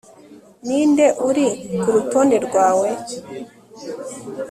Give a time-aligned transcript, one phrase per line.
[0.65, 1.45] Ninde uri
[1.81, 2.89] kurutonde rwawe